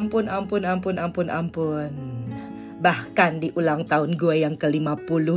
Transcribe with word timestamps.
ampun, 0.00 0.32
ampun, 0.32 0.64
ampun, 0.64 0.96
ampun, 0.96 1.28
ampun. 1.28 1.92
Bahkan 2.80 3.44
di 3.44 3.52
ulang 3.52 3.84
tahun 3.84 4.16
gue 4.16 4.40
yang 4.40 4.56
ke-50, 4.56 5.28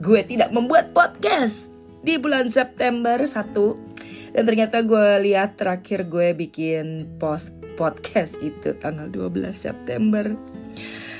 gue 0.00 0.20
tidak 0.24 0.48
membuat 0.56 0.96
podcast 0.96 1.68
di 2.00 2.16
bulan 2.16 2.48
September 2.48 3.20
1. 3.20 4.32
Dan 4.32 4.42
ternyata 4.48 4.80
gue 4.80 5.28
lihat 5.28 5.60
terakhir 5.60 6.08
gue 6.08 6.32
bikin 6.32 7.04
post 7.20 7.52
podcast 7.76 8.40
itu 8.40 8.72
tanggal 8.80 9.12
12 9.12 9.52
September. 9.52 10.32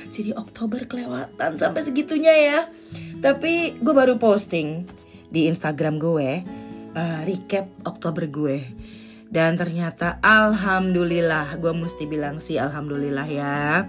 Jadi 0.09 0.33
Oktober 0.33 0.89
kelewatan 0.89 1.61
sampai 1.61 1.85
segitunya 1.85 2.33
ya. 2.33 2.59
Tapi 3.21 3.77
gue 3.77 3.93
baru 3.93 4.17
posting 4.17 4.89
di 5.29 5.45
Instagram 5.45 6.01
gue 6.01 6.41
uh, 6.97 7.19
recap 7.21 7.69
Oktober 7.85 8.25
gue. 8.25 8.65
Dan 9.29 9.53
ternyata 9.53 10.17
alhamdulillah, 10.25 11.61
gue 11.61 11.69
mesti 11.69 12.09
bilang 12.09 12.41
sih 12.41 12.57
alhamdulillah 12.57 13.27
ya 13.29 13.85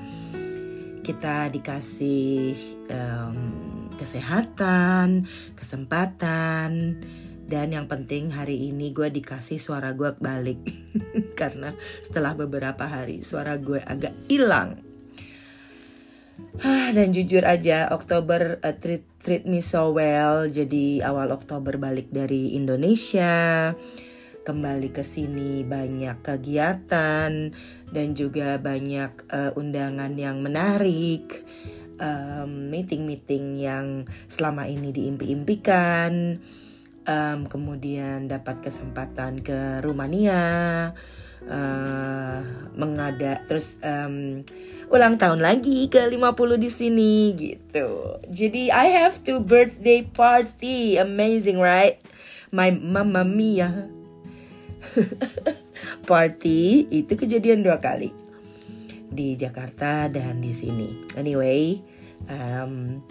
kita 1.00 1.48
dikasih 1.48 2.54
um, 2.92 3.36
kesehatan, 3.96 5.24
kesempatan, 5.56 7.00
dan 7.50 7.66
yang 7.74 7.90
penting 7.90 8.30
hari 8.30 8.70
ini 8.70 8.94
gue 8.94 9.10
dikasih 9.10 9.58
suara 9.58 9.96
gue 9.96 10.14
balik 10.20 10.60
karena 11.40 11.74
setelah 12.06 12.36
beberapa 12.36 12.86
hari 12.86 13.24
suara 13.24 13.56
gue 13.58 13.82
agak 13.82 14.14
hilang. 14.28 14.86
dan 16.96 17.12
jujur 17.12 17.44
aja 17.44 17.88
Oktober 17.92 18.60
uh, 18.60 18.76
treat 18.76 19.04
treat 19.18 19.44
me 19.48 19.64
so 19.64 19.92
well. 19.96 20.46
Jadi 20.46 21.00
awal 21.00 21.32
Oktober 21.32 21.80
balik 21.80 22.12
dari 22.12 22.56
Indonesia 22.56 23.72
kembali 24.40 24.90
ke 24.90 25.04
sini 25.04 25.62
banyak 25.62 26.24
kegiatan 26.24 27.52
dan 27.90 28.06
juga 28.16 28.56
banyak 28.56 29.12
uh, 29.28 29.52
undangan 29.56 30.16
yang 30.16 30.40
menarik, 30.40 31.44
meeting-meeting 32.48 33.60
um, 33.60 33.60
yang 33.60 33.86
selama 34.24 34.64
ini 34.64 34.88
diimpi-impikan, 34.88 36.40
um, 37.04 37.38
kemudian 37.44 38.24
dapat 38.24 38.64
kesempatan 38.64 39.44
ke 39.44 39.84
Rumania, 39.84 40.90
uh, 41.44 42.40
mengada 42.72 43.44
terus 43.44 43.76
um, 43.84 44.40
ulang 44.88 45.20
tahun 45.20 45.44
lagi 45.44 45.92
ke 45.92 46.08
50 46.08 46.56
di 46.56 46.70
sini 46.72 47.14
gitu. 47.36 48.18
Jadi 48.32 48.72
I 48.72 48.86
have 48.96 49.20
two 49.20 49.44
birthday 49.44 50.00
party, 50.02 50.96
amazing 50.96 51.60
right? 51.60 52.00
My 52.50 52.72
mama 52.74 53.22
mia 53.22 53.99
party 56.10 56.86
itu 56.90 57.12
kejadian 57.14 57.62
dua 57.64 57.78
kali. 57.78 58.12
Di 59.10 59.34
Jakarta 59.34 60.06
dan 60.06 60.38
di 60.38 60.54
sini. 60.54 61.10
Anyway, 61.18 61.82
um, 62.30 63.02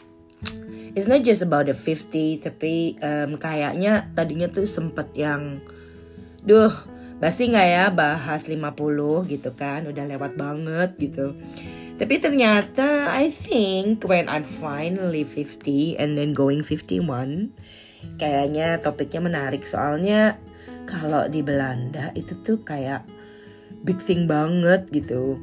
it's 0.96 1.08
not 1.08 1.22
just 1.26 1.44
about 1.44 1.68
the 1.68 1.76
50 1.76 2.40
tapi 2.40 2.96
um, 3.04 3.36
kayaknya 3.36 4.08
tadinya 4.16 4.48
tuh 4.48 4.64
sempet 4.64 5.12
yang 5.16 5.60
duh 6.40 6.72
basi 7.20 7.52
nggak 7.52 7.68
ya 7.68 7.86
bahas 7.92 8.48
50 8.48 8.64
gitu 9.28 9.52
kan? 9.56 9.84
Udah 9.92 10.08
lewat 10.08 10.40
banget 10.40 10.96
gitu. 11.00 11.36
Tapi 12.00 12.16
ternyata 12.16 13.12
I 13.12 13.28
think 13.28 14.08
when 14.08 14.32
I'm 14.32 14.48
finally 14.48 15.28
50 15.28 16.00
and 16.00 16.16
then 16.16 16.32
going 16.32 16.64
51 16.64 17.52
kayaknya 18.16 18.80
topiknya 18.80 19.20
menarik. 19.20 19.68
Soalnya 19.68 20.40
kalau 20.90 21.30
di 21.30 21.46
Belanda 21.46 22.10
itu 22.18 22.34
tuh 22.42 22.66
kayak 22.66 23.06
big 23.86 24.02
thing 24.02 24.26
banget 24.26 24.90
gitu 24.90 25.38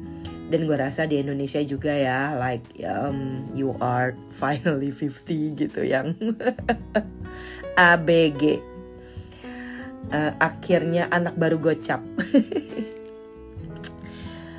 dan 0.51 0.67
gue 0.67 0.75
rasa 0.75 1.07
di 1.07 1.23
Indonesia 1.23 1.63
juga 1.63 1.95
ya 1.95 2.35
like 2.35 2.67
um, 2.83 3.47
you 3.55 3.71
are 3.79 4.11
finally 4.35 4.91
50 4.91 5.55
gitu 5.55 5.81
yang 5.87 6.11
ABG 7.79 8.59
uh, 10.11 10.31
akhirnya 10.43 11.07
anak 11.07 11.39
baru 11.39 11.55
gocap 11.55 12.03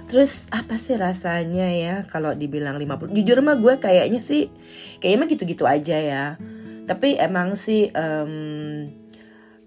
Terus 0.09 0.49
apa 0.49 0.81
sih 0.81 0.97
rasanya 0.97 1.69
ya 1.69 1.95
kalau 2.09 2.33
dibilang 2.33 2.81
50? 2.81 3.13
Jujur 3.13 3.45
mah 3.45 3.61
gue 3.61 3.77
kayaknya 3.77 4.25
sih 4.25 4.49
kayaknya 5.05 5.19
mah 5.21 5.29
gitu-gitu 5.29 5.65
aja 5.69 5.97
ya. 6.01 6.25
Tapi 6.89 7.21
emang 7.21 7.53
sih 7.53 7.93
um, 7.93 8.89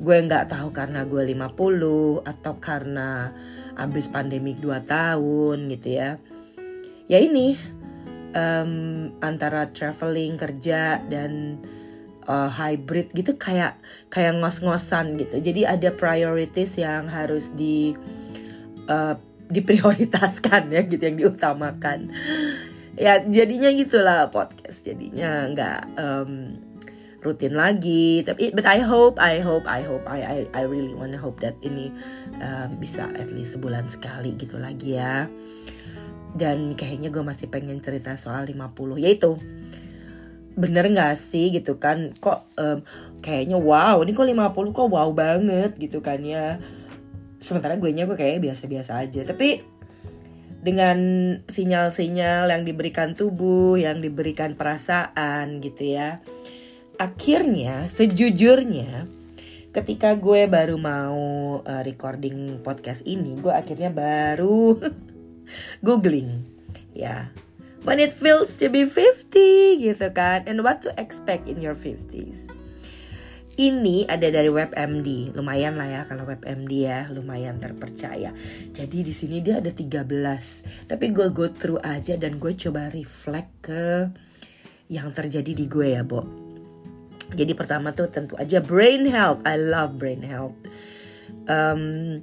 gue 0.01 0.17
nggak 0.17 0.49
tahu 0.49 0.73
karena 0.73 1.05
gue 1.05 1.21
50 1.21 2.25
atau 2.25 2.53
karena 2.57 3.29
abis 3.77 4.09
pandemik 4.09 4.57
2 4.57 4.81
tahun 4.89 5.57
gitu 5.69 5.87
ya. 5.93 6.17
Ya 7.05 7.21
ini 7.21 7.53
um, 8.33 9.13
antara 9.21 9.69
traveling 9.69 10.41
kerja 10.41 11.05
dan 11.05 11.61
uh, 12.25 12.49
hybrid 12.49 13.13
gitu 13.13 13.37
kayak 13.37 13.77
kayak 14.09 14.41
ngos-ngosan 14.41 15.21
gitu. 15.21 15.37
Jadi 15.37 15.69
ada 15.69 15.93
priorities 15.93 16.81
yang 16.81 17.05
harus 17.05 17.53
di 17.53 17.93
uh, 18.89 19.15
diprioritaskan 19.53 20.73
ya 20.73 20.81
gitu 20.89 21.03
yang 21.05 21.17
diutamakan. 21.21 22.09
Ya 22.97 23.21
jadinya 23.21 23.69
gitulah 23.69 24.33
podcast 24.33 24.81
jadinya 24.81 25.45
nggak 25.53 25.79
um, 26.01 26.31
rutin 27.21 27.53
lagi. 27.53 28.25
Tapi 28.25 28.51
but 28.51 28.65
I 28.65 28.81
hope 28.81 29.21
I 29.21 29.39
hope 29.39 29.69
I 29.69 29.85
hope 29.85 30.03
I 30.09 30.19
I, 30.21 30.37
I 30.51 30.63
really 30.65 30.93
wanna 30.97 31.21
hope 31.21 31.39
that 31.45 31.55
ini 31.61 31.93
uh, 32.41 32.67
bisa 32.81 33.07
at 33.13 33.29
least 33.31 33.55
sebulan 33.55 33.87
sekali 33.87 34.35
gitu 34.35 34.57
lagi 34.57 34.97
ya. 34.97 35.29
Dan 36.33 36.73
kayaknya 36.73 37.13
gue 37.13 37.23
masih 37.23 37.47
pengen 37.51 37.79
cerita 37.83 38.15
soal 38.15 38.47
50 38.47 39.03
yaitu 39.03 39.37
bener 40.57 40.91
gak 40.91 41.15
sih 41.15 41.53
gitu 41.53 41.77
kan? 41.77 42.11
Kok 42.17 42.39
um, 42.59 42.79
kayaknya 43.21 43.61
wow 43.61 44.01
ini 44.03 44.11
kok 44.11 44.27
50 44.27 44.75
kok 44.75 44.89
wow 44.89 45.09
banget 45.13 45.77
gitu 45.77 46.01
kan 46.01 46.19
ya? 46.25 46.57
Sementara 47.41 47.77
gue 47.77 47.89
nya 47.93 48.09
gue 48.09 48.17
kayaknya 48.17 48.51
biasa-biasa 48.51 49.01
aja. 49.01 49.21
Tapi 49.27 49.61
dengan 50.61 50.99
sinyal-sinyal 51.49 52.53
yang 52.53 52.63
diberikan 52.63 53.17
tubuh, 53.17 53.81
yang 53.81 53.97
diberikan 53.97 54.53
perasaan 54.53 55.57
gitu 55.57 55.97
ya 55.97 56.21
akhirnya 57.01 57.89
sejujurnya 57.89 59.09
ketika 59.73 60.13
gue 60.13 60.45
baru 60.45 60.77
mau 60.77 61.57
uh, 61.65 61.81
recording 61.81 62.61
podcast 62.61 63.01
ini 63.09 63.41
gue 63.41 63.49
akhirnya 63.49 63.89
baru 63.89 64.77
googling. 65.85 66.45
Ya 66.93 67.33
when 67.81 67.97
it 67.97 68.13
feels 68.13 68.53
to 68.61 68.69
be 68.69 68.85
50 68.85 69.81
gitu 69.81 70.07
kan? 70.13 70.45
And 70.45 70.61
what 70.61 70.85
to 70.85 70.93
expect 71.01 71.49
in 71.49 71.57
your 71.57 71.73
50s 71.73 72.45
ini 73.59 74.07
ada 74.07 74.31
dari 74.31 74.47
WebMD 74.47 75.35
lumayan 75.35 75.75
lah 75.75 75.89
ya 75.89 76.01
kalau 76.07 76.23
WebMD 76.23 76.71
ya 76.71 77.09
lumayan 77.11 77.59
terpercaya. 77.59 78.31
Jadi 78.71 79.03
di 79.03 79.13
sini 79.13 79.43
dia 79.43 79.57
ada 79.57 79.73
13 79.73 80.07
tapi 80.87 81.05
gue 81.09 81.27
go 81.33 81.49
through 81.49 81.81
aja 81.81 82.15
dan 82.15 82.37
gue 82.37 82.53
coba 82.55 82.93
reflect 82.93 83.51
ke 83.65 84.07
yang 84.87 85.11
terjadi 85.11 85.51
di 85.51 85.65
gue 85.67 85.93
ya 85.93 86.03
Bo 86.03 86.40
jadi 87.31 87.55
pertama 87.55 87.95
tuh 87.95 88.11
tentu 88.11 88.35
aja 88.35 88.59
brain 88.59 89.07
health. 89.07 89.39
I 89.47 89.55
love 89.55 89.95
brain 89.95 90.23
health. 90.23 90.55
Um, 91.47 92.19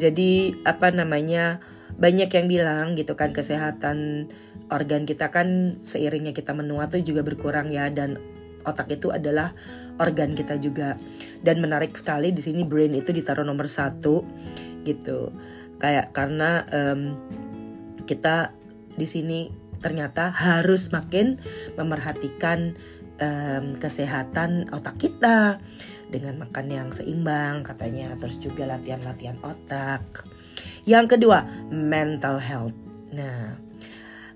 jadi 0.00 0.56
apa 0.64 0.90
namanya 0.90 1.60
banyak 2.00 2.32
yang 2.32 2.46
bilang 2.48 2.86
gitu 2.96 3.12
kan 3.14 3.36
kesehatan 3.36 4.28
organ 4.72 5.04
kita 5.04 5.28
kan 5.28 5.76
seiringnya 5.84 6.32
kita 6.32 6.56
menua 6.56 6.88
tuh 6.88 7.04
juga 7.04 7.20
berkurang 7.20 7.68
ya 7.68 7.92
dan 7.92 8.16
otak 8.64 8.88
itu 8.92 9.12
adalah 9.12 9.52
organ 10.00 10.32
kita 10.32 10.56
juga 10.56 10.96
dan 11.44 11.60
menarik 11.60 11.92
sekali 11.96 12.32
di 12.32 12.40
sini 12.40 12.64
brain 12.64 12.96
itu 12.96 13.12
ditaruh 13.12 13.44
nomor 13.44 13.68
satu 13.68 14.24
gitu 14.88 15.32
kayak 15.80 16.12
karena 16.16 16.64
um, 16.72 17.16
kita 18.08 18.56
di 18.96 19.04
sini 19.04 19.52
ternyata 19.80 20.28
harus 20.32 20.92
makin 20.92 21.40
memerhatikan 21.76 22.76
um, 23.20 23.76
kesehatan 23.78 24.72
otak 24.74 24.98
kita 24.98 25.60
dengan 26.10 26.42
makan 26.42 26.66
yang 26.66 26.88
seimbang 26.90 27.62
katanya. 27.62 28.16
Terus 28.18 28.40
juga 28.42 28.66
latihan-latihan 28.66 29.38
otak. 29.44 30.26
Yang 30.88 31.16
kedua 31.16 31.46
mental 31.70 32.40
health. 32.42 32.76
Nah 33.14 33.56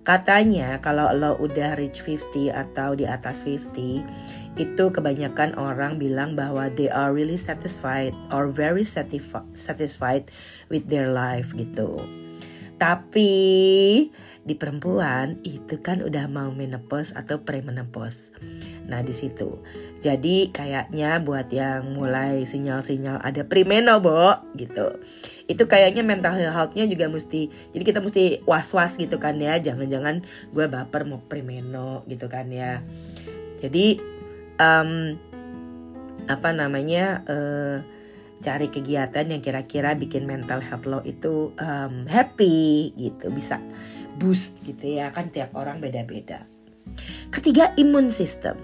katanya 0.04 0.78
kalau 0.84 1.08
lo 1.16 1.40
udah 1.40 1.80
reach 1.80 2.04
50 2.04 2.52
atau 2.52 2.92
di 2.92 3.08
atas 3.08 3.48
50 3.48 4.54
itu 4.54 4.84
kebanyakan 4.86 5.58
orang 5.58 5.98
bilang 5.98 6.38
bahwa 6.38 6.70
they 6.70 6.86
are 6.86 7.10
really 7.10 7.40
satisfied 7.40 8.14
or 8.30 8.46
very 8.46 8.86
satisfied 8.86 10.30
with 10.70 10.86
their 10.86 11.10
life 11.10 11.50
gitu. 11.56 11.98
Tapi 12.78 13.32
di 14.44 14.52
perempuan 14.52 15.40
itu 15.40 15.80
kan 15.80 16.04
udah 16.04 16.28
mau 16.28 16.52
menopause 16.52 17.16
atau 17.16 17.40
premenopause. 17.40 18.36
Nah 18.84 19.00
di 19.00 19.16
situ. 19.16 19.64
Jadi 20.04 20.52
kayaknya 20.52 21.16
buat 21.24 21.48
yang 21.48 21.96
mulai 21.96 22.44
sinyal-sinyal 22.44 23.24
ada 23.24 23.48
premeno, 23.48 24.04
Bo, 24.04 24.36
gitu. 24.52 25.00
Itu 25.48 25.64
kayaknya 25.64 26.04
mental 26.04 26.36
health-nya 26.36 26.84
juga 26.84 27.08
mesti 27.08 27.48
jadi 27.72 27.82
kita 27.88 28.04
mesti 28.04 28.44
was-was 28.44 29.00
gitu 29.00 29.16
kan 29.16 29.40
ya. 29.40 29.56
Jangan-jangan 29.56 30.20
gue 30.52 30.66
baper 30.68 31.08
mau 31.08 31.24
premeno 31.24 32.04
gitu 32.04 32.28
kan 32.28 32.52
ya. 32.52 32.84
Jadi 33.64 33.96
um, 34.60 35.16
apa 36.28 36.52
namanya 36.52 37.24
uh, 37.24 37.80
cari 38.44 38.68
kegiatan 38.68 39.24
yang 39.24 39.40
kira-kira 39.40 39.96
bikin 39.96 40.28
mental 40.28 40.60
health 40.60 40.84
lo 40.84 41.00
itu 41.08 41.56
um, 41.56 42.04
happy 42.04 42.92
gitu 42.92 43.32
bisa 43.32 43.56
boost 44.20 44.60
gitu 44.68 45.00
ya 45.00 45.08
kan 45.08 45.32
tiap 45.32 45.56
orang 45.56 45.80
beda-beda. 45.80 46.44
Ketiga 47.32 47.72
imun 47.80 48.12
sistem. 48.12 48.60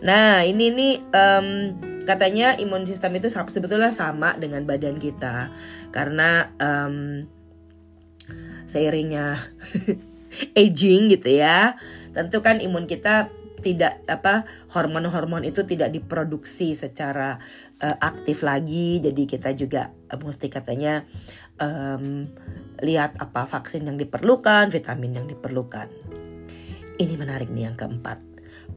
Nah 0.00 0.40
ini 0.48 0.72
nih 0.72 0.94
um, 1.12 1.76
katanya 2.08 2.56
imun 2.56 2.88
sistem 2.88 3.12
itu 3.20 3.28
sebetulnya 3.28 3.92
sama 3.92 4.32
dengan 4.40 4.64
badan 4.64 4.96
kita 4.96 5.52
karena 5.92 6.48
um, 6.56 7.28
seiringnya 8.64 9.36
aging 10.64 11.12
gitu 11.12 11.28
ya. 11.28 11.76
Tentu 12.16 12.40
kan 12.40 12.58
imun 12.64 12.88
kita 12.88 13.28
tidak 13.60 14.00
apa 14.08 14.48
hormon-hormon 14.72 15.44
itu 15.44 15.62
tidak 15.68 15.92
diproduksi 15.92 16.72
secara 16.72 17.38
uh, 17.80 17.96
aktif 18.00 18.44
lagi. 18.44 19.00
Jadi 19.00 19.26
kita 19.26 19.52
juga 19.56 19.90
uh, 20.12 20.20
mesti 20.20 20.46
katanya 20.52 21.04
um, 21.60 22.28
lihat 22.80 23.20
apa 23.20 23.44
vaksin 23.44 23.88
yang 23.88 23.96
diperlukan 24.00 24.72
vitamin 24.72 25.16
yang 25.16 25.26
diperlukan. 25.28 25.88
Ini 27.00 27.14
menarik 27.16 27.48
nih 27.48 27.72
yang 27.72 27.76
keempat. 27.76 28.20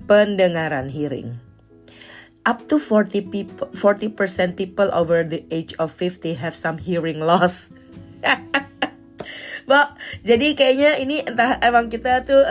Pendengaran 0.08 0.88
hearing. 0.88 1.40
Up 2.44 2.68
to 2.68 2.76
40 2.76 3.32
people 3.32 3.72
40% 3.72 4.60
people 4.60 4.92
over 4.92 5.24
the 5.24 5.48
age 5.48 5.72
of 5.80 5.96
50 5.96 6.36
have 6.36 6.56
some 6.60 6.76
hearing 6.76 7.24
loss. 7.24 7.72
Mbak, 9.68 9.88
jadi 10.28 10.48
kayaknya 10.60 10.92
ini 11.00 11.24
entah 11.24 11.56
emang 11.64 11.88
kita 11.88 12.28
tuh 12.28 12.44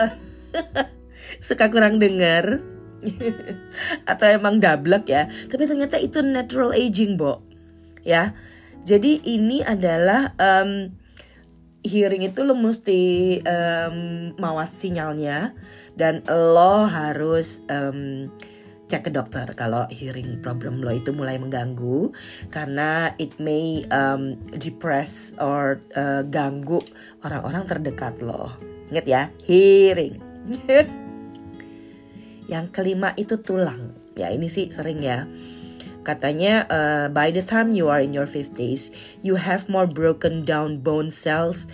suka 1.47 1.69
kurang 1.69 2.01
dengar 2.01 2.72
atau 4.11 4.25
emang 4.27 4.59
dablek 4.59 5.05
ya. 5.09 5.27
Tapi 5.27 5.63
ternyata 5.67 5.99
itu 5.99 6.19
natural 6.23 6.75
aging 6.75 7.19
bo. 7.19 7.43
Ya. 8.03 8.35
Jadi 8.83 9.23
ini 9.23 9.63
adalah 9.63 10.35
um, 10.35 10.91
hearing 11.87 12.27
itu 12.27 12.43
lo 12.43 12.55
mesti 12.55 13.39
um, 13.43 13.97
mawas 14.39 14.71
sinyalnya. 14.75 15.55
Dan 15.93 16.25
lo 16.27 16.89
harus 16.89 17.61
um, 17.69 18.27
cek 18.91 19.07
ke 19.07 19.11
dokter 19.13 19.47
kalau 19.55 19.87
hearing 19.89 20.43
problem 20.43 20.83
lo 20.83 20.91
itu 20.91 21.15
mulai 21.15 21.39
mengganggu. 21.39 22.11
Karena 22.51 23.15
it 23.15 23.35
may 23.39 23.87
um, 23.93 24.35
depress 24.51 25.31
or 25.39 25.79
uh, 25.95 26.27
ganggu 26.27 26.83
orang-orang 27.23 27.63
terdekat 27.67 28.19
lo. 28.19 28.51
Ingat 28.91 29.05
ya, 29.07 29.21
hearing. 29.47 30.19
Yang 32.53 32.69
kelima 32.69 33.17
itu 33.17 33.41
tulang. 33.41 33.97
Ya 34.13 34.29
ini 34.29 34.45
sih 34.45 34.69
sering 34.69 35.01
ya. 35.01 35.25
Katanya 36.05 36.67
uh, 36.69 37.07
by 37.09 37.33
the 37.33 37.41
time 37.41 37.73
you 37.73 37.89
are 37.89 37.97
in 38.03 38.13
your 38.13 38.29
50s, 38.29 38.93
you 39.25 39.33
have 39.33 39.65
more 39.71 39.89
broken 39.89 40.45
down 40.45 40.77
bone 40.83 41.09
cells 41.09 41.65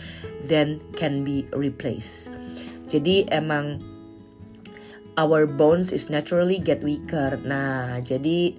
than 0.48 0.80
can 0.96 1.28
be 1.28 1.44
replaced. 1.52 2.32
Jadi 2.88 3.28
emang 3.34 3.84
our 5.20 5.44
bones 5.50 5.92
is 5.92 6.08
naturally 6.08 6.62
get 6.62 6.80
weaker. 6.80 7.42
Nah, 7.44 8.00
jadi 8.00 8.56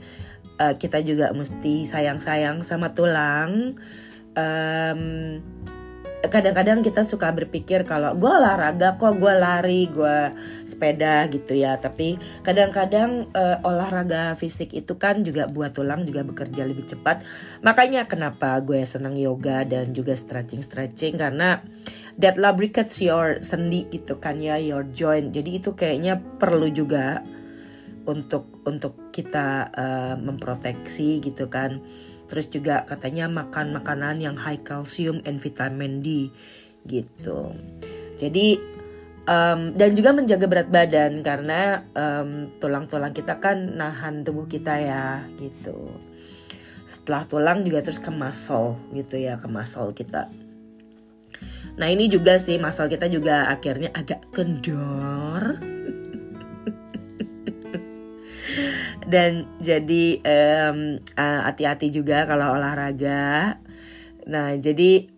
uh, 0.61 0.75
kita 0.77 1.01
juga 1.07 1.33
mesti 1.33 1.89
sayang-sayang 1.89 2.61
sama 2.61 2.93
tulang. 2.93 3.81
Um, 4.37 5.03
kadang-kadang 6.29 6.85
kita 6.85 7.01
suka 7.01 7.33
berpikir 7.33 7.89
kalau 7.89 8.13
gue 8.13 8.29
olahraga 8.29 9.01
kok 9.01 9.17
gue 9.17 9.33
lari 9.33 9.89
gue 9.89 10.35
sepeda 10.69 11.25
gitu 11.33 11.57
ya. 11.57 11.81
Tapi 11.81 12.21
kadang-kadang 12.45 13.33
uh, 13.33 13.65
olahraga 13.65 14.37
fisik 14.37 14.77
itu 14.77 15.01
kan 15.01 15.25
juga 15.25 15.49
buat 15.49 15.73
tulang 15.73 16.05
juga 16.05 16.21
bekerja 16.21 16.69
lebih 16.69 16.85
cepat. 16.93 17.25
Makanya 17.65 18.05
kenapa 18.05 18.61
gue 18.61 18.85
senang 18.85 19.17
yoga 19.17 19.65
dan 19.65 19.97
juga 19.97 20.13
stretching 20.13 20.61
stretching 20.61 21.17
karena 21.17 21.65
that 22.21 22.37
lubricates 22.37 23.01
your 23.01 23.41
sendi 23.41 23.89
gitu 23.89 24.21
kan 24.21 24.37
ya 24.37 24.61
your 24.61 24.85
joint. 24.93 25.33
Jadi 25.33 25.65
itu 25.65 25.73
kayaknya 25.73 26.21
perlu 26.21 26.69
juga 26.69 27.25
untuk 28.05 28.61
untuk 28.65 29.13
kita 29.13 29.71
uh, 29.73 30.15
memproteksi 30.17 31.21
gitu 31.21 31.49
kan 31.53 31.81
Terus 32.31 32.47
juga 32.47 32.87
katanya 32.87 33.27
makan 33.27 33.75
makanan 33.75 34.23
yang 34.23 34.39
high 34.39 34.63
calcium 34.63 35.19
and 35.27 35.43
vitamin 35.43 35.99
D 35.99 36.31
gitu. 36.87 37.51
Jadi 38.15 38.55
um, 39.27 39.75
dan 39.75 39.99
juga 39.99 40.15
menjaga 40.15 40.47
berat 40.47 40.69
badan 40.71 41.27
karena 41.27 41.83
tulang-tulang 42.63 43.11
um, 43.11 43.17
kita 43.19 43.43
kan 43.43 43.75
nahan 43.75 44.23
tubuh 44.23 44.47
kita 44.47 44.79
ya 44.79 45.27
gitu. 45.43 45.91
Setelah 46.87 47.27
tulang 47.27 47.67
juga 47.67 47.83
terus 47.83 47.99
ke 47.99 48.15
muscle 48.15 48.79
gitu 48.95 49.19
ya 49.19 49.35
ke 49.35 49.51
muscle 49.51 49.91
kita. 49.91 50.31
Nah 51.79 51.89
ini 51.91 52.07
juga 52.07 52.39
sih 52.39 52.63
muscle 52.63 52.87
kita 52.87 53.11
juga 53.11 53.51
akhirnya 53.51 53.91
agak 53.91 54.31
kendor 54.31 55.59
dan 59.11 59.51
jadi 59.59 60.23
um, 60.23 61.03
hati-hati 61.19 61.91
juga 61.91 62.25
kalau 62.31 62.55
olahraga. 62.55 63.59
Nah 64.31 64.55
jadi 64.55 65.11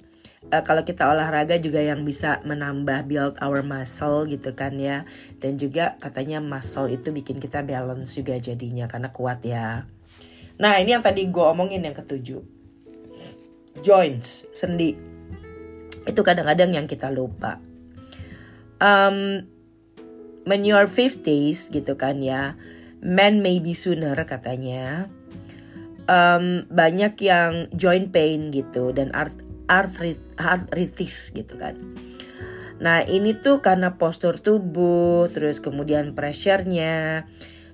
uh, 0.49 0.65
kalau 0.65 0.83
kita 0.83 1.13
olahraga 1.13 1.61
juga 1.61 1.85
yang 1.85 2.03
bisa 2.03 2.41
menambah 2.49 3.05
build 3.05 3.37
our 3.45 3.61
muscle 3.61 4.25
gitu 4.25 4.57
kan 4.57 4.81
ya 4.81 5.05
dan 5.39 5.61
juga 5.61 6.01
katanya 6.01 6.41
muscle 6.41 6.89
itu 6.89 7.13
bikin 7.13 7.37
kita 7.39 7.61
balance 7.61 8.17
juga 8.17 8.41
jadinya 8.41 8.89
karena 8.89 9.13
kuat 9.13 9.45
ya. 9.45 9.85
Nah 10.57 10.73
ini 10.81 10.97
yang 10.97 11.05
tadi 11.05 11.29
gue 11.29 11.45
omongin 11.45 11.85
yang 11.85 11.95
ketujuh 11.95 12.41
joints 13.85 14.49
sendi 14.57 14.97
itu 16.03 16.21
kadang-kadang 16.25 16.75
yang 16.75 16.87
kita 16.89 17.13
lupa. 17.13 17.61
Um, 18.83 19.47
when 20.43 20.67
you're 20.67 20.91
50s 20.91 21.71
gitu 21.71 21.95
kan 21.95 22.19
ya 22.19 22.59
men 23.03 23.43
may 23.43 23.59
be 23.59 23.75
sooner 23.75 24.17
katanya. 24.25 25.11
Um, 26.11 26.67
banyak 26.67 27.15
yang 27.23 27.71
joint 27.75 28.11
pain 28.11 28.51
gitu 28.51 28.91
dan 28.91 29.15
art 29.15 29.35
arthrit 29.71 30.19
arthritis 30.39 31.31
gitu 31.31 31.55
kan. 31.59 31.79
Nah 32.83 33.07
ini 33.07 33.39
tuh 33.39 33.63
karena 33.63 33.95
postur 33.95 34.39
tubuh 34.43 35.31
terus 35.31 35.63
kemudian 35.63 36.19
pressure-nya. 36.19 37.27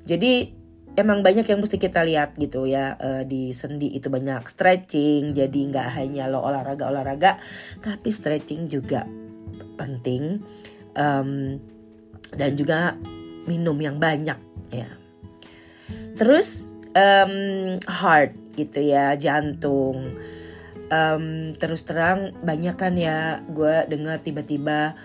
Jadi 0.05 0.59
emang 0.99 1.23
banyak 1.23 1.47
yang 1.47 1.63
mesti 1.63 1.79
kita 1.79 2.03
lihat 2.03 2.35
gitu 2.37 2.67
ya 2.67 2.99
uh, 2.99 3.23
di 3.23 3.55
sendi 3.55 3.95
itu 3.95 4.11
banyak 4.11 4.43
stretching 4.51 5.31
jadi 5.31 5.61
nggak 5.71 5.89
hanya 5.95 6.27
lo 6.27 6.43
olahraga 6.43 6.91
olahraga 6.91 7.39
tapi 7.79 8.11
stretching 8.11 8.67
juga 8.67 9.07
penting 9.79 10.43
um, 10.99 11.55
dan 12.35 12.59
juga 12.59 12.99
minum 13.47 13.79
yang 13.79 14.03
banyak 14.03 14.37
ya 14.75 14.91
Terus 16.19 16.75
um, 16.99 17.79
heart 17.87 18.35
gitu 18.59 18.83
ya, 18.83 19.15
jantung. 19.15 20.19
Um, 20.89 21.53
terus 21.55 21.85
terang 21.85 22.33
banyak 22.41 22.75
kan 22.75 22.97
ya 22.97 23.45
gue 23.45 23.85
dengar 23.93 24.19
tiba-tiba 24.25 24.97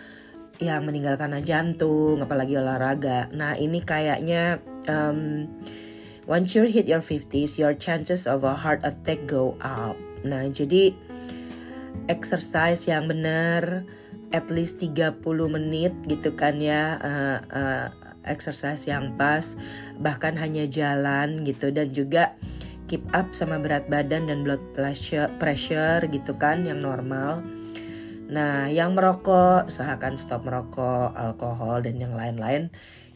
yang 0.57 0.87
meninggal 0.87 1.19
karena 1.19 1.43
jantung, 1.43 2.23
apalagi 2.23 2.57
olahraga. 2.57 3.29
Nah 3.29 3.53
ini 3.59 3.83
kayaknya 3.83 4.63
um, 4.89 5.45
once 6.25 6.55
you 6.57 6.65
hit 6.65 6.89
your 6.89 7.03
50s, 7.03 7.61
your 7.61 7.75
chances 7.77 8.25
of 8.25 8.41
a 8.47 8.55
heart 8.57 8.81
attack 8.81 9.27
go 9.29 9.59
up. 9.61 9.99
Nah 10.23 10.49
jadi 10.49 10.95
exercise 12.07 12.89
yang 12.89 13.05
benar 13.05 13.85
at 14.33 14.49
least 14.49 14.81
30 14.81 15.21
menit 15.45 15.93
gitu 16.09 16.33
kan 16.33 16.57
ya 16.57 16.97
uh, 16.97 17.37
uh, 17.53 17.87
exercise 18.25 18.87
yang 18.87 19.15
pas, 19.19 19.55
bahkan 19.99 20.35
hanya 20.39 20.67
jalan 20.67 21.43
gitu 21.43 21.69
dan 21.69 21.91
juga 21.91 22.35
keep 22.87 23.03
up 23.15 23.31
sama 23.31 23.59
berat 23.59 23.87
badan 23.87 24.27
dan 24.27 24.43
blood 24.43 24.61
pressure, 24.75 25.31
pressure 25.39 26.03
gitu 26.11 26.35
kan 26.35 26.67
yang 26.67 26.83
normal. 26.83 27.43
Nah, 28.27 28.71
yang 28.71 28.95
merokok 28.97 29.69
usahakan 29.69 30.17
stop 30.17 30.47
merokok, 30.47 31.13
alkohol 31.13 31.83
dan 31.85 31.99
yang 32.01 32.15
lain-lain 32.15 32.73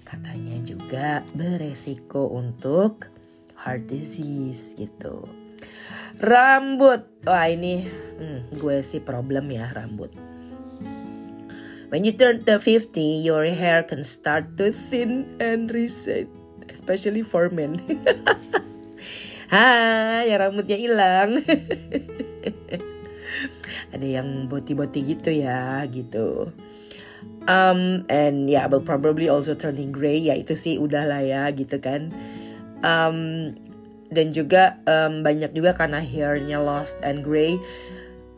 katanya 0.07 0.63
juga 0.63 1.25
beresiko 1.35 2.31
untuk 2.31 3.11
heart 3.59 3.91
disease 3.91 4.77
gitu. 4.77 5.27
Rambut, 6.17 7.05
wah 7.27 7.45
ini 7.45 7.85
hmm, 7.87 8.55
gue 8.57 8.81
sih 8.81 9.03
problem 9.03 9.51
ya 9.53 9.69
rambut 9.73 10.26
when 11.89 12.03
you 12.03 12.11
turn 12.11 12.43
to 12.43 12.59
50 12.59 13.01
your 13.23 13.45
hair 13.45 13.83
can 13.83 14.03
start 14.03 14.57
to 14.57 14.71
thin 14.71 15.25
and 15.39 15.71
reset 15.71 16.27
especially 16.69 17.23
for 17.23 17.49
men 17.49 17.79
Hai, 19.47 20.27
ya 20.27 20.43
rambutnya 20.43 20.75
hilang. 20.75 21.39
Ada 23.95 24.07
yang 24.19 24.51
boti-boti 24.51 24.99
gitu 25.07 25.31
ya, 25.31 25.87
gitu. 25.87 26.51
Um, 27.47 28.03
and 28.11 28.51
yeah, 28.51 28.67
will 28.67 28.83
probably 28.83 29.31
also 29.31 29.55
turning 29.55 29.95
gray. 29.95 30.19
Ya 30.19 30.35
itu 30.35 30.51
sih 30.51 30.75
udahlah 30.75 31.23
ya, 31.23 31.47
gitu 31.55 31.79
kan. 31.79 32.11
Um, 32.83 33.55
dan 34.11 34.35
juga 34.35 34.83
um, 34.83 35.23
banyak 35.23 35.55
juga 35.55 35.79
karena 35.79 36.03
hairnya 36.03 36.59
lost 36.59 36.99
and 36.99 37.23
gray 37.23 37.55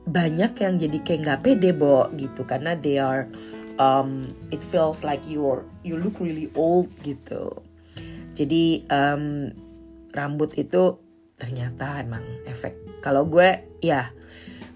banyak 0.10 0.58
yang 0.58 0.74
jadi 0.82 0.98
kayak 1.06 1.20
nggak 1.22 1.42
pede 1.46 1.72
bo 1.72 2.10
gitu. 2.18 2.42
Karena 2.44 2.74
they 2.74 2.98
are 2.98 3.30
um, 3.78 4.26
it 4.50 4.60
feels 4.60 5.06
like 5.06 5.22
you're 5.30 5.64
you 5.86 5.96
look 6.02 6.18
really 6.18 6.50
old 6.58 6.90
gitu. 7.06 7.54
Jadi 8.34 8.84
um, 8.90 9.54
rambut 10.14 10.58
itu 10.58 10.98
ternyata 11.38 12.02
emang 12.02 12.26
efek. 12.50 12.76
Kalau 13.00 13.30
gue 13.30 13.64
ya 13.80 14.12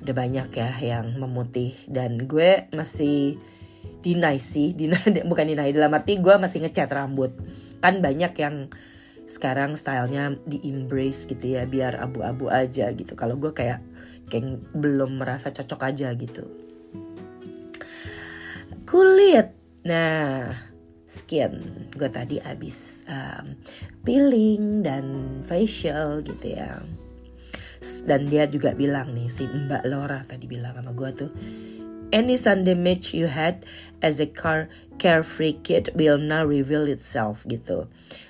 udah 0.06 0.16
banyak 0.16 0.48
ya 0.54 0.72
yang 0.80 1.18
memutih. 1.18 1.74
Dan 1.90 2.30
gue 2.30 2.70
masih 2.72 3.38
deny 4.04 4.40
sih 4.40 4.72
deny 4.80 5.24
bukan 5.28 5.50
deny 5.50 5.74
dalam 5.74 5.92
arti 5.92 6.22
gue 6.22 6.36
masih 6.38 6.64
ngecat 6.64 6.90
rambut. 6.94 7.34
Kan 7.84 8.00
banyak 8.00 8.34
yang 8.40 8.72
sekarang 9.24 9.80
stylenya 9.80 10.36
di 10.44 10.60
embrace 10.68 11.24
gitu 11.24 11.56
ya 11.56 11.64
biar 11.64 11.98
abu-abu 12.00 12.52
aja 12.52 12.92
gitu. 12.92 13.16
Kalau 13.16 13.40
gue 13.40 13.56
kayak 13.56 13.80
kayak 14.34 14.74
belum 14.74 15.22
merasa 15.22 15.54
cocok 15.54 15.82
aja 15.86 16.10
gitu. 16.18 16.50
Kulit. 18.90 19.54
Nah 19.86 20.58
skin 21.06 21.62
gue 21.94 22.10
tadi 22.10 22.42
abis 22.42 23.06
um, 23.06 23.54
peeling 24.02 24.82
dan 24.82 25.06
facial 25.46 26.26
gitu 26.26 26.58
ya. 26.58 26.82
Dan 28.10 28.26
dia 28.26 28.50
juga 28.50 28.74
bilang 28.74 29.14
nih 29.14 29.30
si 29.30 29.46
Mbak 29.46 29.84
Laura 29.86 30.26
tadi 30.26 30.50
bilang 30.50 30.74
sama 30.74 30.96
gue 30.98 31.10
tuh 31.14 31.32
any 32.14 32.38
Sunday 32.38 32.78
match 32.78 33.14
you 33.14 33.28
had 33.28 33.66
as 34.02 34.22
a 34.22 34.30
car 34.30 34.70
carefree 35.02 35.58
kid 35.66 35.90
will 35.98 36.22
now 36.22 36.46
reveal 36.46 36.86
itself 36.86 37.44
gitu. 37.50 37.90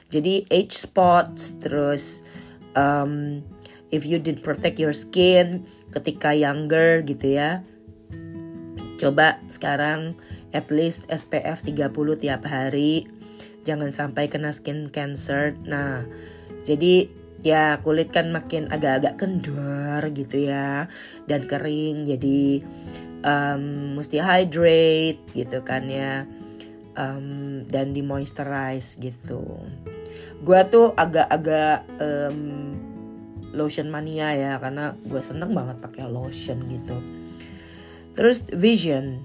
Jadi 0.09 0.47
age 0.49 0.73
spots 0.73 1.53
terus 1.59 2.23
um, 2.79 3.43
if 3.93 4.09
you 4.09 4.17
did 4.17 4.41
protect 4.41 4.81
your 4.81 4.91
skin 4.91 5.69
ketika 5.93 6.33
younger 6.33 7.05
gitu 7.05 7.37
ya. 7.37 7.61
Coba 8.97 9.37
sekarang 9.45 10.17
at 10.49 10.73
least 10.73 11.05
SPF 11.13 11.61
30 11.61 11.93
tiap 12.17 12.41
hari. 12.49 13.05
Jangan 13.61 13.93
sampai 13.93 14.27
kena 14.33 14.49
skin 14.49 14.89
cancer. 14.89 15.53
Nah, 15.69 16.03
jadi 16.65 17.05
ya 17.45 17.77
kulit 17.85 18.09
kan 18.09 18.33
makin 18.33 18.71
agak-agak 18.71 19.19
kendor 19.19 20.01
gitu 20.15 20.47
ya 20.47 20.87
dan 21.27 21.43
kering 21.43 22.07
jadi 22.07 22.63
um, 23.27 23.95
mesti 23.99 24.23
hydrate 24.23 25.19
gitu 25.35 25.59
kan 25.59 25.91
ya 25.91 26.23
um, 26.95 27.67
dan 27.67 27.91
di 27.91 27.99
moisturize 27.99 28.95
gitu 28.95 29.43
gue 30.39 30.61
tuh 30.71 30.95
agak-agak 30.95 31.83
um, 31.99 32.39
lotion 33.53 33.93
mania 33.93 34.33
ya 34.33 34.57
karena 34.57 34.97
gue 34.97 35.21
seneng 35.21 35.53
banget 35.53 35.77
pakai 35.79 36.09
lotion 36.09 36.65
gitu. 36.67 36.97
Terus 38.17 38.45
vision. 38.49 39.21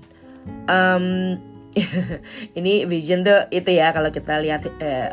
Um, 0.68 1.36
ini 2.58 2.88
vision 2.88 3.24
tuh 3.24 3.48
itu 3.52 3.72
ya 3.72 3.92
kalau 3.92 4.08
kita 4.08 4.40
lihat 4.40 4.64
eh, 4.80 5.12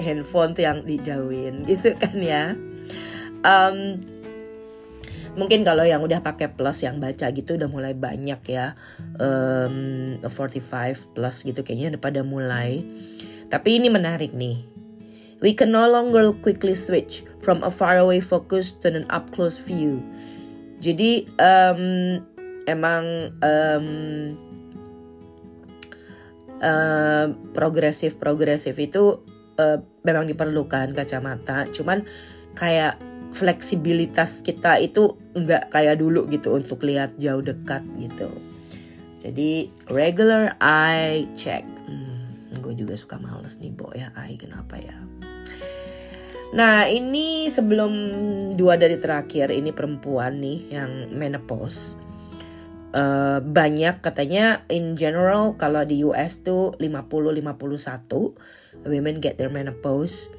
handphone 0.00 0.56
tuh 0.56 0.64
yang 0.64 0.84
dijauhin 0.84 1.64
gitu 1.68 1.96
kan 1.96 2.16
ya. 2.20 2.52
Um, 3.44 4.00
mungkin 5.36 5.66
kalau 5.66 5.84
yang 5.84 6.00
udah 6.00 6.24
pakai 6.24 6.52
plus 6.54 6.86
yang 6.86 7.02
baca 7.02 7.28
gitu 7.32 7.56
udah 7.56 7.68
mulai 7.68 7.92
banyak 7.96 8.40
ya. 8.48 8.76
Um, 9.16 10.20
45 10.22 11.16
plus 11.16 11.36
gitu 11.44 11.60
kayaknya 11.64 11.96
udah 11.96 12.02
pada 12.02 12.20
mulai. 12.24 12.84
Tapi 13.48 13.80
ini 13.80 13.92
menarik 13.92 14.32
nih 14.32 14.73
We 15.42 15.56
can 15.56 15.74
no 15.74 15.88
longer 15.90 16.32
quickly 16.32 16.74
switch 16.74 17.24
from 17.42 17.62
a 17.62 17.70
faraway 17.70 18.20
focus 18.20 18.76
to 18.84 18.92
an 18.92 19.06
up 19.10 19.30
close 19.34 19.58
view. 19.58 20.00
Jadi 20.80 21.28
um, 21.40 22.20
emang 22.64 23.34
um, 23.40 23.88
uh, 26.60 27.26
progresif 27.52 28.16
progresif 28.16 28.76
itu 28.80 29.20
uh, 29.60 29.78
memang 30.04 30.28
diperlukan 30.28 30.96
kacamata. 30.96 31.68
Cuman 31.72 32.04
kayak 32.56 33.00
fleksibilitas 33.34 34.46
kita 34.46 34.78
itu 34.78 35.18
nggak 35.34 35.74
kayak 35.74 35.98
dulu 35.98 36.30
gitu 36.30 36.54
untuk 36.54 36.86
lihat 36.86 37.18
jauh 37.18 37.42
dekat 37.42 37.82
gitu. 37.98 38.30
Jadi 39.18 39.72
regular 39.90 40.54
eye 40.60 41.26
check. 41.34 41.64
Hmm, 41.64 42.28
gue 42.60 42.76
juga 42.76 42.94
suka 42.94 43.16
males 43.16 43.58
nih 43.58 43.72
bo 43.72 43.90
ya 43.96 44.12
eye 44.14 44.36
kenapa 44.36 44.78
ya? 44.78 44.94
Nah 46.54 46.86
ini 46.86 47.50
sebelum 47.50 47.92
dua 48.54 48.78
dari 48.78 48.94
terakhir 48.94 49.50
ini 49.50 49.74
perempuan 49.74 50.38
nih 50.38 50.70
yang 50.70 51.10
menopause. 51.10 51.98
Uh, 52.94 53.42
banyak 53.42 53.98
katanya 54.06 54.62
in 54.70 54.94
general 54.94 55.58
kalau 55.58 55.82
di 55.82 56.06
US 56.06 56.46
tuh 56.46 56.78
50-51 56.78 58.86
women 58.86 59.18
get 59.18 59.34
their 59.34 59.50
menopause. 59.50 60.30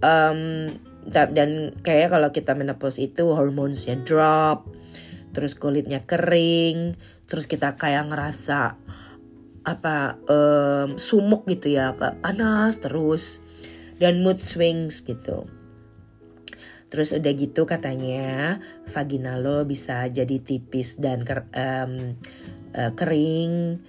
Um, 0.00 0.72
dan 1.06 1.76
kayak 1.84 2.16
kalau 2.16 2.32
kita 2.32 2.56
menopause 2.56 2.96
itu 2.96 3.28
hormonesnya 3.28 4.00
drop, 4.08 4.64
terus 5.36 5.52
kulitnya 5.52 6.08
kering, 6.08 6.96
terus 7.28 7.44
kita 7.44 7.76
kayak 7.76 8.08
ngerasa 8.08 8.80
apa 9.68 10.16
um, 10.32 10.96
sumuk 10.96 11.44
gitu 11.46 11.76
ya, 11.76 11.92
panas 11.94 12.80
terus 12.80 13.44
dan 14.00 14.24
mood 14.24 14.40
swings 14.40 15.00
gitu. 15.04 15.48
Terus 16.86 17.10
udah 17.10 17.32
gitu 17.34 17.66
katanya 17.66 18.56
vagina 18.94 19.36
lo 19.36 19.66
bisa 19.66 20.06
jadi 20.06 20.38
tipis 20.38 20.96
dan 20.96 21.26
ker, 21.26 21.50
um, 21.52 22.14
uh, 22.78 22.94
kering, 22.94 23.82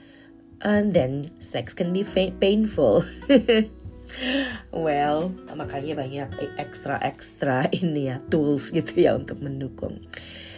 and 0.65 0.97
then 0.97 1.29
sex 1.37 1.77
can 1.77 1.93
be 1.93 2.01
painful. 2.41 3.05
well, 4.73 5.29
makanya 5.53 5.93
banyak 5.93 6.29
ekstra-ekstra 6.57 7.69
ini 7.79 8.09
ya 8.09 8.17
tools 8.33 8.73
gitu 8.73 8.97
ya 8.97 9.13
untuk 9.13 9.39
mendukung. 9.45 10.01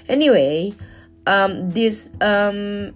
Anyway, 0.07 0.73
um, 1.27 1.69
this 1.69 2.09
um, 2.23 2.95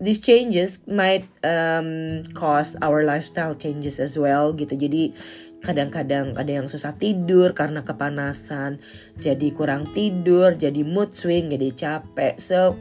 these 0.00 0.18
changes 0.18 0.80
might 0.88 1.28
um, 1.44 2.24
cause 2.32 2.74
our 2.80 3.04
lifestyle 3.04 3.54
changes 3.54 4.00
as 4.00 4.16
well 4.16 4.56
gitu. 4.56 4.74
Jadi 4.74 5.12
kadang-kadang 5.60 6.34
ada 6.40 6.52
yang 6.52 6.66
susah 6.66 6.96
tidur 6.96 7.52
karena 7.52 7.84
kepanasan 7.84 8.80
jadi 9.20 9.52
kurang 9.52 9.84
tidur 9.92 10.56
jadi 10.56 10.80
mood 10.82 11.12
swing 11.12 11.52
jadi 11.52 11.68
capek 11.76 12.40
so 12.40 12.74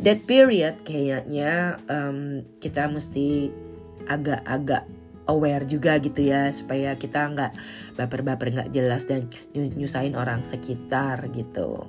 that 0.00 0.22
period 0.28 0.76
kayaknya 0.84 1.80
um, 1.88 2.44
kita 2.60 2.90
mesti 2.90 3.48
agak-agak 4.04 4.84
aware 5.24 5.64
juga 5.64 5.96
gitu 6.00 6.28
ya 6.28 6.52
supaya 6.52 6.96
kita 7.00 7.32
nggak 7.32 7.52
baper-baper 7.96 8.52
nggak 8.52 8.70
jelas 8.76 9.08
dan 9.08 9.28
nyusahin 9.56 10.16
orang 10.18 10.44
sekitar 10.44 11.24
gitu. 11.32 11.88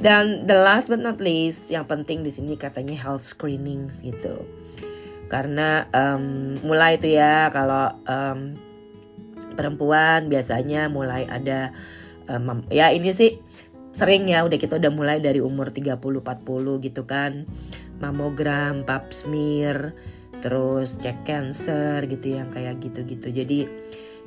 Dan 0.00 0.48
the 0.48 0.56
last 0.56 0.88
but 0.88 1.02
not 1.02 1.20
least 1.20 1.68
yang 1.68 1.84
penting 1.84 2.24
di 2.24 2.32
sini 2.32 2.56
katanya 2.56 2.96
health 2.96 3.26
screenings 3.26 4.00
gitu. 4.00 4.48
Karena 5.28 5.84
um, 5.92 6.56
mulai 6.64 6.96
itu 6.96 7.20
ya 7.20 7.52
kalau 7.52 7.92
um, 8.08 8.56
perempuan 9.60 10.32
biasanya 10.32 10.88
mulai 10.88 11.28
ada 11.28 11.76
um, 12.32 12.64
ya 12.72 12.88
ini 12.88 13.12
sih 13.12 13.36
sering 13.92 14.24
ya 14.32 14.40
udah 14.48 14.56
kita 14.56 14.80
udah 14.80 14.88
mulai 14.88 15.20
dari 15.20 15.44
umur 15.44 15.68
30 15.68 16.00
40 16.00 16.24
gitu 16.80 17.04
kan 17.04 17.44
mamogram, 18.00 18.82
pap 18.82 19.12
smear, 19.12 19.92
terus 20.40 20.96
cek 20.98 21.28
cancer 21.28 22.02
gitu 22.08 22.40
yang 22.40 22.48
kayak 22.50 22.80
gitu-gitu. 22.80 23.28
Jadi 23.30 23.68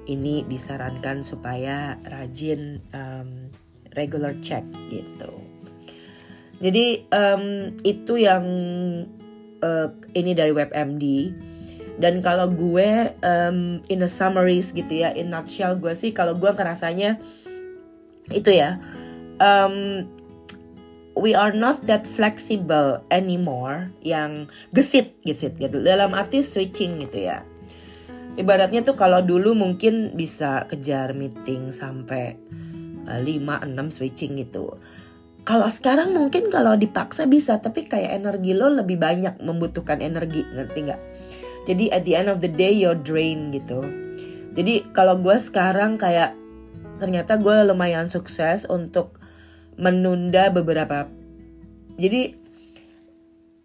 ini 0.08 0.46
disarankan 0.46 1.26
supaya 1.26 1.98
rajin 2.06 2.80
um, 2.94 3.50
regular 3.98 4.32
check 4.46 4.64
gitu. 4.94 5.34
Jadi 6.62 7.10
um, 7.12 7.76
itu 7.84 8.24
yang 8.24 8.46
uh, 9.60 9.90
ini 10.16 10.32
dari 10.38 10.54
WebMD 10.54 11.04
dan 12.02 12.26
kalau 12.26 12.50
gue 12.50 13.14
um, 13.22 13.84
in 13.90 14.02
a 14.02 14.10
summaries 14.10 14.74
gitu 14.74 15.06
ya 15.06 15.14
in 15.14 15.30
nutshell 15.30 15.78
gue 15.78 15.94
sih 15.94 16.10
kalau 16.10 16.34
gue 16.34 16.50
ngerasanya 16.50 17.22
itu 18.34 18.50
ya 18.50 18.82
um, 19.38 20.08
we 21.14 21.38
are 21.38 21.54
not 21.54 21.82
that 21.86 22.06
flexible 22.10 23.02
anymore 23.14 23.90
yang 24.02 24.50
gesit 24.74 25.14
gesit 25.22 25.58
gitu. 25.62 25.82
Dalam 25.82 26.14
arti 26.18 26.42
switching 26.42 27.02
gitu 27.06 27.30
ya. 27.30 27.46
Ibaratnya 28.34 28.82
tuh 28.82 28.98
kalau 28.98 29.22
dulu 29.22 29.54
mungkin 29.54 30.18
bisa 30.18 30.66
kejar 30.66 31.14
meeting 31.14 31.70
sampai 31.70 32.34
uh, 33.06 33.22
5 33.22 33.70
6 33.70 33.96
switching 34.02 34.42
gitu. 34.42 34.74
Kalau 35.44 35.68
sekarang 35.68 36.16
mungkin 36.16 36.48
kalau 36.48 36.74
dipaksa 36.80 37.28
bisa 37.28 37.60
tapi 37.60 37.86
kayak 37.86 38.16
energi 38.16 38.56
lo 38.56 38.72
lebih 38.72 38.96
banyak 38.96 39.44
membutuhkan 39.44 40.00
energi 40.00 40.48
ngerti 40.50 40.80
nggak 40.88 41.02
jadi 41.64 41.96
at 41.96 42.04
the 42.04 42.14
end 42.14 42.28
of 42.28 42.44
the 42.44 42.52
day 42.52 42.72
you're 42.72 42.98
drain 42.98 43.52
gitu. 43.56 43.84
Jadi 44.54 44.86
kalau 44.94 45.18
gue 45.18 45.34
sekarang 45.42 45.98
kayak 45.98 46.38
ternyata 47.02 47.42
gue 47.42 47.66
lumayan 47.66 48.08
sukses 48.08 48.70
untuk 48.70 49.18
menunda 49.74 50.54
beberapa 50.54 51.10
jadi 51.98 52.38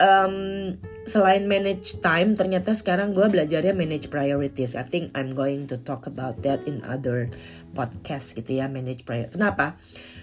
um, 0.01 0.77
selain 1.05 1.45
manage 1.45 2.01
time 2.01 2.33
ternyata 2.39 2.73
sekarang 2.73 3.13
gue 3.13 3.27
belajarnya 3.29 3.77
manage 3.77 4.09
priorities. 4.09 4.73
I 4.73 4.85
think 4.85 5.13
I'm 5.13 5.37
going 5.37 5.69
to 5.69 5.77
talk 5.77 6.09
about 6.09 6.41
that 6.45 6.65
in 6.65 6.81
other 6.89 7.29
podcast 7.77 8.33
gitu 8.33 8.65
ya 8.65 8.67
manage 8.71 9.05
priorities 9.05 9.37
kenapa? 9.37 9.77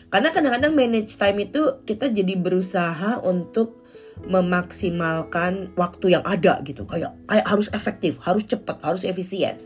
Karena 0.09 0.29
kadang-kadang 0.31 0.73
manage 0.73 1.17
time 1.17 1.49
itu 1.49 1.81
kita 1.83 2.09
jadi 2.13 2.37
berusaha 2.39 3.21
untuk 3.21 3.84
memaksimalkan 4.23 5.75
waktu 5.75 6.15
yang 6.15 6.23
ada 6.23 6.63
gitu. 6.63 6.87
Kayak 6.87 7.19
kayak 7.27 7.45
harus 7.45 7.67
efektif 7.75 8.17
harus 8.23 8.47
cepat 8.47 8.79
harus 8.79 9.03
efisien. 9.03 9.59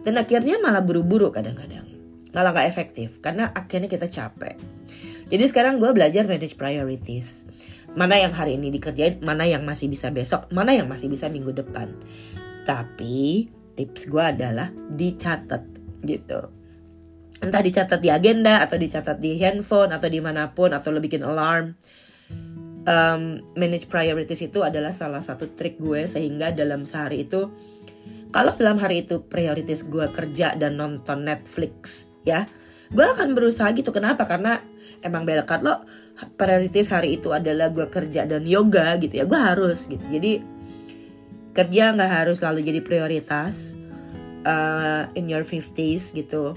Dan 0.00 0.16
akhirnya 0.16 0.56
malah 0.56 0.80
buru-buru 0.80 1.28
kadang-kadang. 1.28 1.84
Malah 2.32 2.56
gak 2.56 2.68
efektif 2.72 3.20
karena 3.20 3.52
akhirnya 3.52 3.92
kita 3.92 4.08
capek. 4.08 4.56
Jadi 5.28 5.44
sekarang 5.44 5.76
gue 5.76 5.92
belajar 5.92 6.24
manage 6.24 6.56
priorities. 6.56 7.44
Mana 7.92 8.16
yang 8.16 8.32
hari 8.32 8.56
ini 8.56 8.72
dikerjain 8.72 9.20
mana 9.20 9.44
yang 9.44 9.68
masih 9.68 9.92
bisa 9.92 10.08
besok 10.08 10.48
mana 10.48 10.72
yang 10.72 10.88
masih 10.88 11.12
bisa 11.12 11.28
minggu 11.28 11.52
depan. 11.52 11.92
Tapi 12.64 13.52
tips 13.76 14.08
gue 14.08 14.24
adalah 14.24 14.72
dicatat 14.72 15.60
gitu. 16.00 16.40
Entah 17.42 17.58
dicatat 17.58 18.00
di 18.00 18.08
agenda 18.08 18.64
atau 18.64 18.78
dicatat 18.80 19.18
di 19.20 19.36
handphone 19.36 19.92
atau 19.92 20.08
di 20.08 20.22
mana 20.22 20.54
pun 20.54 20.72
atau 20.72 20.94
lo 20.94 21.02
bikin 21.02 21.26
alarm 21.26 21.74
um, 22.86 23.42
manage 23.54 23.86
priorities 23.86 24.42
itu 24.46 24.62
adalah 24.62 24.90
salah 24.90 25.22
satu 25.22 25.54
trik 25.54 25.78
gue 25.78 26.06
sehingga 26.06 26.50
dalam 26.50 26.82
sehari 26.82 27.26
itu 27.26 27.50
kalau 28.32 28.56
dalam 28.56 28.80
hari 28.80 29.04
itu 29.04 29.22
prioritas 29.28 29.84
gue 29.84 30.08
kerja 30.08 30.56
dan 30.56 30.80
nonton 30.80 31.28
Netflix 31.28 32.08
ya 32.24 32.48
gue 32.92 33.06
akan 33.08 33.32
berusaha 33.32 33.72
gitu. 33.72 33.88
Kenapa? 33.88 34.28
Karena 34.28 34.60
emang 35.00 35.24
belakat 35.24 35.64
lo 35.64 35.84
prioritas 36.36 36.92
hari 36.92 37.16
itu 37.16 37.32
adalah 37.32 37.72
gue 37.72 37.88
kerja 37.88 38.28
dan 38.28 38.44
yoga 38.44 39.00
gitu 39.00 39.20
ya 39.20 39.24
gue 39.24 39.40
harus 39.40 39.88
gitu. 39.88 40.04
Jadi 40.12 40.44
kerja 41.52 41.92
nggak 41.92 42.12
harus 42.12 42.40
selalu 42.40 42.64
jadi 42.64 42.80
prioritas 42.80 43.76
uh, 44.44 45.08
in 45.16 45.28
your 45.28 45.44
50s 45.44 46.12
gitu. 46.16 46.56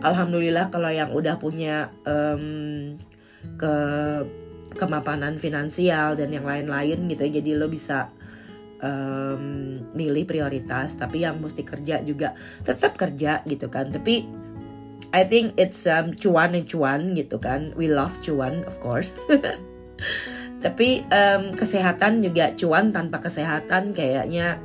Alhamdulillah 0.00 0.72
kalau 0.72 0.90
yang 0.90 1.12
udah 1.12 1.36
punya 1.38 1.92
um, 2.04 2.96
ke 3.60 3.74
kemapanan 4.74 5.40
finansial 5.40 6.18
dan 6.18 6.30
yang 6.34 6.44
lain-lain 6.44 7.06
gitu 7.10 7.22
ya. 7.26 7.32
Jadi 7.40 7.50
lo 7.54 7.66
bisa 7.70 8.10
um, 8.84 9.44
milih 9.96 10.28
prioritas 10.28 10.98
tapi 10.98 11.24
yang 11.24 11.40
mesti 11.40 11.62
kerja 11.64 12.04
juga 12.04 12.36
tetap 12.62 12.98
kerja 12.98 13.40
gitu 13.46 13.70
kan. 13.72 13.88
Tapi 13.88 14.44
I 15.14 15.22
think 15.22 15.54
it's 15.54 15.86
um, 15.86 16.10
cuan 16.18 16.58
and 16.58 16.66
cuan 16.66 17.14
gitu 17.14 17.38
kan. 17.38 17.70
We 17.78 17.86
love 17.86 18.18
cuan 18.20 18.66
of 18.66 18.76
course. 18.82 19.14
Tapi 20.64 21.04
um, 21.12 21.54
kesehatan 21.54 22.24
juga 22.24 22.50
cuan 22.58 22.90
tanpa 22.90 23.22
kesehatan 23.22 23.94
kayaknya 23.94 24.58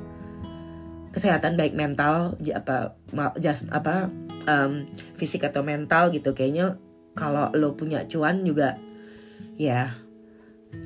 kesehatan 1.14 1.58
baik 1.58 1.74
mental 1.74 2.38
apa 2.54 2.98
jas 3.42 3.66
apa 3.70 4.10
um, 4.46 4.90
fisik 5.18 5.46
atau 5.46 5.66
mental 5.66 6.14
gitu 6.14 6.34
kayaknya 6.34 6.78
kalau 7.18 7.52
lo 7.54 7.74
punya 7.76 8.06
cuan 8.06 8.46
juga 8.46 8.78
ya 9.60 9.92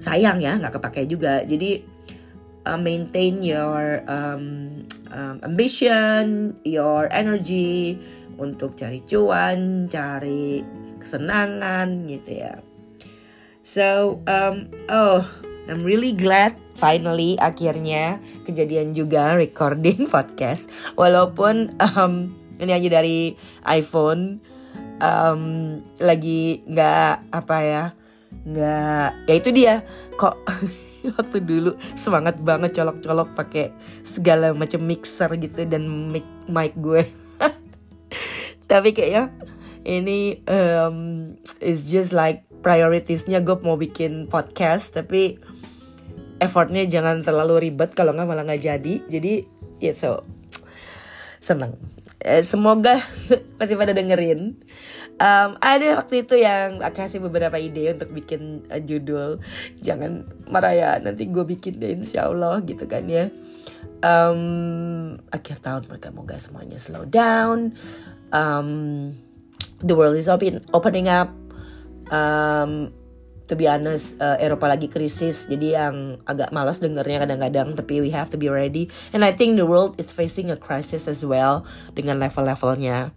sayang 0.02 0.42
ya 0.42 0.58
nggak 0.58 0.82
kepake 0.82 1.06
juga 1.06 1.46
jadi 1.46 1.86
uh, 2.66 2.80
maintain 2.80 3.40
your 3.46 4.02
um, 4.10 4.82
um, 5.14 5.38
ambition 5.46 6.58
your 6.66 7.06
energy 7.14 8.02
untuk 8.38 8.74
cari 8.74 9.06
cuan, 9.06 9.86
cari 9.90 10.66
kesenangan 10.98 12.08
gitu 12.10 12.32
ya. 12.32 12.54
So, 13.64 14.20
um, 14.28 14.68
oh, 14.92 15.24
I'm 15.70 15.88
really 15.88 16.12
glad 16.12 16.60
finally 16.76 17.40
akhirnya 17.40 18.20
kejadian 18.44 18.92
juga 18.92 19.38
recording 19.40 20.08
podcast. 20.14 20.68
Walaupun 21.00 21.78
um, 21.80 22.34
ini 22.60 22.72
aja 22.76 22.90
dari 23.00 23.40
iPhone 23.64 24.44
um, 25.00 25.80
lagi 26.04 26.66
nggak 26.68 27.32
apa 27.32 27.58
ya, 27.64 27.84
nggak. 28.48 29.10
Ya 29.30 29.34
itu 29.34 29.50
dia. 29.54 29.74
Kok 30.18 30.36
waktu 31.18 31.38
dulu 31.44 31.76
semangat 31.94 32.40
banget 32.40 32.80
colok-colok 32.80 33.36
pakai 33.36 33.76
segala 34.08 34.56
macam 34.56 34.84
mixer 34.84 35.30
gitu 35.38 35.68
dan 35.68 35.86
mic 36.10 36.26
mic 36.48 36.74
gue. 36.80 37.06
Tapi 38.72 38.90
kayaknya 38.96 39.34
ini 39.84 40.40
um, 40.48 41.32
is 41.60 41.92
just 41.92 42.16
like 42.16 42.48
prioritiesnya 42.64 43.44
gue 43.44 43.60
mau 43.60 43.76
bikin 43.76 44.32
podcast 44.32 44.96
tapi 44.96 45.36
effortnya 46.40 46.88
jangan 46.88 47.20
terlalu 47.20 47.68
ribet 47.68 47.92
kalau 47.92 48.16
nggak 48.16 48.28
malah 48.28 48.48
nggak 48.48 48.64
jadi. 48.64 48.94
Jadi 49.12 49.34
ya 49.84 49.92
yeah, 49.92 49.96
so 49.96 50.24
seneng 51.44 51.76
semoga 52.44 53.04
masih 53.60 53.76
pada 53.76 53.92
dengerin. 53.92 54.56
Um, 55.20 55.50
ada 55.60 56.00
waktu 56.00 56.24
itu 56.26 56.40
yang 56.40 56.80
kasih 56.80 57.20
beberapa 57.20 57.60
ide 57.60 57.94
untuk 57.94 58.16
bikin 58.16 58.64
uh, 58.72 58.80
judul. 58.80 59.44
Jangan 59.84 60.26
marah 60.48 60.98
nanti 61.04 61.28
gue 61.28 61.44
bikin 61.44 61.84
deh 61.84 61.94
insya 61.94 62.32
Allah 62.32 62.64
gitu 62.64 62.88
kan 62.88 63.06
ya. 63.12 63.28
Um, 64.04 65.20
akhir 65.32 65.64
tahun 65.64 65.88
mereka 65.88 66.12
moga 66.12 66.40
semuanya 66.40 66.80
slow 66.80 67.04
down. 67.08 67.76
Um, 68.32 69.14
the 69.84 69.94
world 69.94 70.16
is 70.16 70.32
open, 70.32 70.64
opening 70.72 71.12
up. 71.12 71.32
Um, 72.12 72.92
to 73.54 73.56
be 73.56 73.70
honest, 73.70 74.18
uh, 74.18 74.34
Eropa 74.42 74.66
lagi 74.66 74.90
krisis, 74.90 75.46
jadi 75.46 75.86
yang 75.86 76.18
agak 76.26 76.50
malas 76.50 76.82
dengernya 76.82 77.30
kadang-kadang, 77.30 77.78
tapi 77.78 78.02
we 78.02 78.10
have 78.10 78.34
to 78.34 78.42
be 78.42 78.50
ready. 78.50 78.90
And 79.14 79.22
I 79.22 79.30
think 79.30 79.62
the 79.62 79.70
world 79.70 79.94
is 80.02 80.10
facing 80.10 80.50
a 80.50 80.58
crisis 80.58 81.06
as 81.06 81.22
well 81.22 81.62
dengan 81.94 82.18
level-levelnya. 82.18 83.14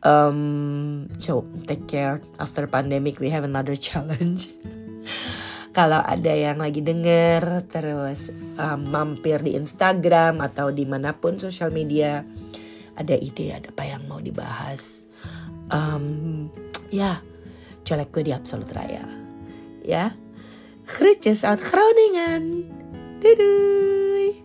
Um, 0.00 1.12
so 1.20 1.44
take 1.68 1.84
care. 1.84 2.24
After 2.40 2.64
pandemic, 2.64 3.20
we 3.20 3.28
have 3.28 3.44
another 3.44 3.76
challenge. 3.86 4.48
Kalau 5.76 6.00
ada 6.00 6.32
yang 6.32 6.64
lagi 6.64 6.80
denger, 6.80 7.68
terus 7.68 8.32
um, 8.56 8.88
mampir 8.88 9.44
di 9.44 9.52
Instagram 9.52 10.40
atau 10.40 10.72
di 10.72 10.88
mana 10.88 11.12
pun 11.12 11.36
sosial 11.36 11.68
media, 11.68 12.24
ada 12.96 13.16
ide 13.16 13.56
ada 13.56 13.68
apa 13.72 13.84
yang 13.88 14.04
mau 14.04 14.20
dibahas 14.20 15.08
um, 15.72 16.48
ya 16.92 17.24
colek 17.88 18.12
gue 18.12 18.28
di 18.28 18.32
Absolut 18.36 18.68
Raya 18.68 19.21
ya. 19.84 20.14
Groetjes 20.84 21.44
uit 21.44 21.60
Groningen. 21.60 22.70
Doei 23.20 23.34
doei 23.36 24.41